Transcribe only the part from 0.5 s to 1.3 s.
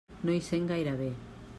gaire bé.